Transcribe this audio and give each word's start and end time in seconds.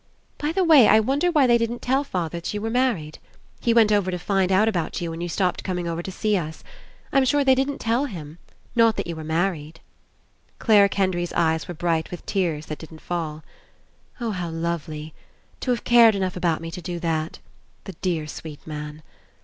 By 0.39 0.51
the 0.51 0.63
way! 0.63 0.87
I 0.87 0.99
wonder 0.99 1.29
why 1.29 1.45
they 1.45 1.59
didn't 1.59 1.83
tell 1.83 2.03
father 2.03 2.39
that 2.39 2.51
you 2.55 2.59
were 2.59 2.71
married. 2.71 3.19
He 3.59 3.71
went 3.71 3.91
over 3.91 4.09
to 4.09 4.17
find 4.17 4.51
out 4.51 4.67
about 4.67 4.99
you 4.99 5.11
when 5.11 5.21
you 5.21 5.29
stopped 5.29 5.63
coming 5.63 5.87
over 5.87 6.01
to 6.01 6.11
see 6.11 6.35
us. 6.35 6.63
I'm 7.13 7.23
sure 7.23 7.43
they 7.43 7.53
didn't 7.53 7.77
tell 7.77 8.05
him. 8.05 8.39
Not 8.75 8.95
that 8.95 9.05
you 9.05 9.15
were 9.15 9.23
married." 9.23 9.79
Clare 10.57 10.89
Kendry's 10.89 11.33
eyes 11.33 11.67
were 11.67 11.75
bright 11.75 12.09
with 12.09 12.25
tears 12.25 12.65
that 12.65 12.79
didn't 12.79 12.97
fall. 12.97 13.43
"Oh, 14.19 14.31
how 14.31 14.49
lovely! 14.49 15.13
To 15.59 15.69
have 15.69 15.83
cared 15.83 16.15
enough 16.15 16.35
about 16.35 16.61
me 16.61 16.71
to 16.71 16.81
do 16.81 16.99
that. 17.01 17.37
The 17.83 17.93
dear 18.01 18.25
sweet 18.25 18.65
man! 18.65 19.03